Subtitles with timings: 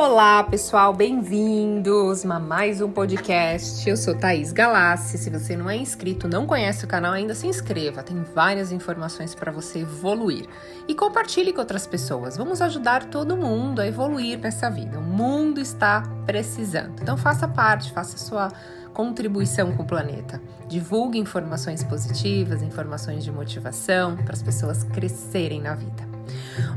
[0.00, 3.90] Olá, pessoal, bem-vindos a mais um podcast.
[3.90, 5.18] Eu sou Thaís Galassi.
[5.18, 8.04] Se você não é inscrito, não conhece o canal ainda, se inscreva.
[8.04, 10.46] Tem várias informações para você evoluir.
[10.86, 12.36] E compartilhe com outras pessoas.
[12.36, 15.00] Vamos ajudar todo mundo a evoluir nessa vida.
[15.00, 17.02] O mundo está precisando.
[17.02, 18.52] Então faça parte, faça sua
[18.94, 20.40] contribuição com o planeta.
[20.68, 26.07] Divulgue informações positivas, informações de motivação para as pessoas crescerem na vida.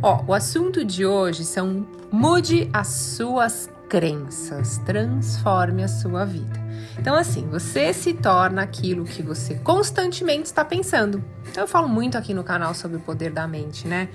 [0.02, 6.62] Ó, o assunto de hoje são mude as suas crenças, transforme a sua vida.
[6.98, 11.24] Então, assim, você se torna aquilo que você constantemente está pensando.
[11.56, 14.08] Eu falo muito aqui no canal sobre o poder da mente, né?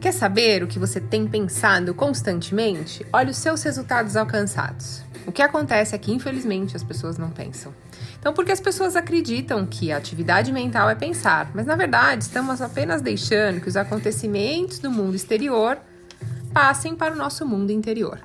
[0.00, 3.06] Quer saber o que você tem pensado constantemente?
[3.12, 5.02] Olha os seus resultados alcançados.
[5.26, 7.72] O que acontece é que, infelizmente, as pessoas não pensam.
[8.22, 12.62] Então, porque as pessoas acreditam que a atividade mental é pensar, mas na verdade estamos
[12.62, 15.76] apenas deixando que os acontecimentos do mundo exterior
[16.54, 18.20] passem para o nosso mundo interior.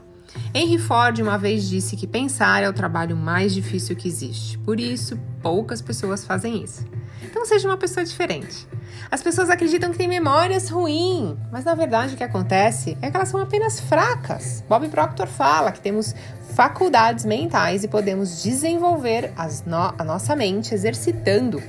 [0.53, 4.59] Henry Ford uma vez disse que pensar é o trabalho mais difícil que existe.
[4.59, 6.85] Por isso, poucas pessoas fazem isso.
[7.23, 8.67] Então seja uma pessoa diferente.
[9.09, 13.15] As pessoas acreditam que têm memórias ruins, mas na verdade o que acontece é que
[13.15, 14.63] elas são apenas fracas.
[14.67, 16.13] Bob Proctor fala que temos
[16.55, 19.31] faculdades mentais e podemos desenvolver
[19.65, 21.61] no a nossa mente exercitando.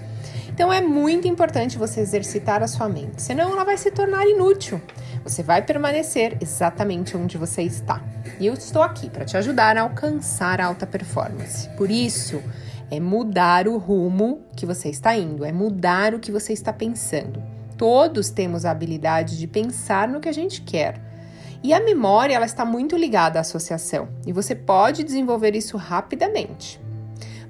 [0.48, 4.80] Então é muito importante você exercitar a sua mente, senão ela vai se tornar inútil.
[5.22, 8.02] Você vai permanecer exatamente onde você está.
[8.40, 11.68] E eu estou aqui para te ajudar a alcançar alta performance.
[11.76, 12.42] Por isso,
[12.90, 17.42] é mudar o rumo que você está indo, é mudar o que você está pensando.
[17.76, 21.00] Todos temos a habilidade de pensar no que a gente quer.
[21.62, 26.80] E a memória ela está muito ligada à associação e você pode desenvolver isso rapidamente.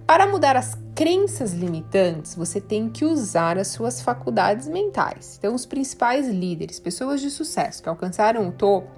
[0.06, 5.36] Para mudar as crenças limitantes, você tem que usar as suas faculdades mentais.
[5.38, 8.88] Então, os principais líderes, pessoas de sucesso que alcançaram o topo,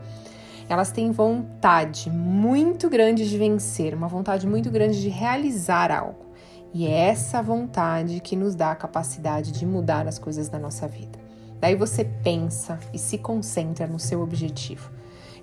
[0.68, 6.29] elas têm vontade muito grande de vencer, uma vontade muito grande de realizar algo.
[6.72, 10.86] E é essa vontade que nos dá a capacidade de mudar as coisas da nossa
[10.86, 11.18] vida.
[11.60, 14.90] Daí você pensa e se concentra no seu objetivo.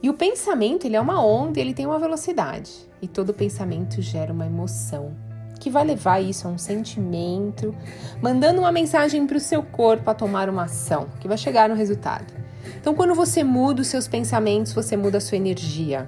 [0.02, 2.72] E o pensamento, ele é uma onda, ele tem uma velocidade.
[3.02, 5.14] E todo pensamento gera uma emoção,
[5.60, 7.76] que vai levar isso a um sentimento,
[8.22, 11.76] mandando uma mensagem para o seu corpo a tomar uma ação, que vai chegar no
[11.76, 12.34] resultado.
[12.80, 16.08] Então, quando você muda os seus pensamentos, você muda a sua energia.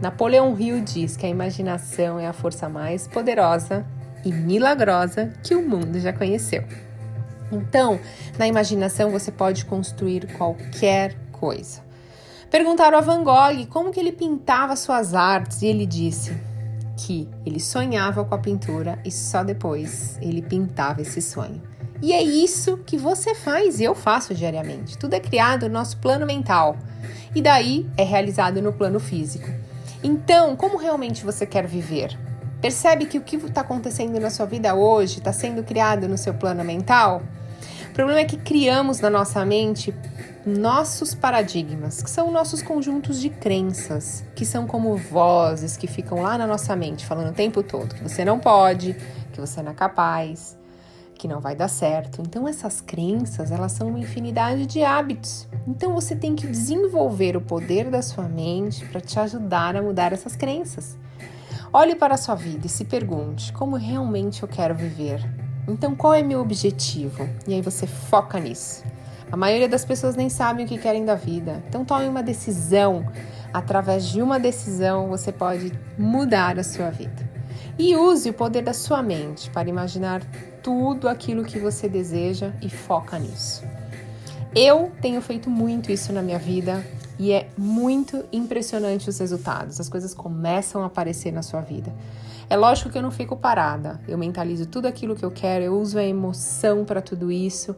[0.00, 3.84] Napoleão Hill diz que a imaginação é a força mais poderosa
[4.26, 6.64] e milagrosa que o mundo já conheceu.
[7.52, 8.00] Então,
[8.36, 11.80] na imaginação você pode construir qualquer coisa.
[12.50, 16.36] Perguntaram a Van Gogh como que ele pintava suas artes e ele disse
[16.96, 21.62] que ele sonhava com a pintura e só depois ele pintava esse sonho.
[22.02, 24.98] E é isso que você faz e eu faço diariamente.
[24.98, 26.76] Tudo é criado no nosso plano mental
[27.34, 29.48] e daí é realizado no plano físico.
[30.02, 32.18] Então, como realmente você quer viver?
[32.66, 36.34] Percebe que o que está acontecendo na sua vida hoje está sendo criado no seu
[36.34, 37.22] plano mental?
[37.90, 39.94] O problema é que criamos na nossa mente
[40.44, 46.36] nossos paradigmas, que são nossos conjuntos de crenças, que são como vozes que ficam lá
[46.36, 48.96] na nossa mente falando o tempo todo que você não pode,
[49.32, 50.58] que você não é capaz,
[51.14, 52.20] que não vai dar certo.
[52.20, 55.46] Então essas crenças, elas são uma infinidade de hábitos.
[55.68, 60.12] Então você tem que desenvolver o poder da sua mente para te ajudar a mudar
[60.12, 60.98] essas crenças.
[61.72, 65.20] Olhe para a sua vida e se pergunte: como realmente eu quero viver?
[65.68, 67.28] Então, qual é meu objetivo?
[67.46, 68.84] E aí você foca nisso.
[69.30, 71.62] A maioria das pessoas nem sabem o que querem da vida.
[71.68, 73.04] Então, tome uma decisão.
[73.52, 77.28] Através de uma decisão, você pode mudar a sua vida.
[77.78, 80.22] E use o poder da sua mente para imaginar
[80.62, 83.64] tudo aquilo que você deseja e foca nisso.
[84.54, 86.82] Eu tenho feito muito isso na minha vida
[87.18, 89.80] e é muito impressionante os resultados.
[89.80, 91.92] As coisas começam a aparecer na sua vida.
[92.48, 94.00] É lógico que eu não fico parada.
[94.06, 97.74] Eu mentalizo tudo aquilo que eu quero, eu uso a emoção para tudo isso,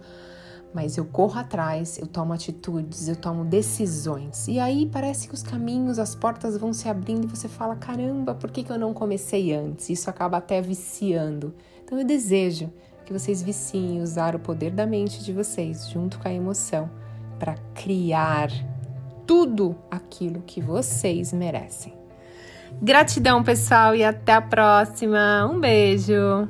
[0.75, 4.47] mas eu corro atrás, eu tomo atitudes, eu tomo decisões.
[4.47, 8.35] E aí parece que os caminhos, as portas vão se abrindo e você fala: caramba,
[8.35, 9.89] por que, que eu não comecei antes?
[9.89, 11.55] Isso acaba até viciando.
[11.83, 12.71] Então eu desejo
[13.07, 16.91] que vocês viciem usar o poder da mente de vocês, junto com a emoção,
[17.39, 18.51] para criar
[19.29, 21.93] tudo aquilo que vocês merecem.
[22.81, 25.47] Gratidão, pessoal, e até a próxima.
[25.47, 26.49] Um beijo!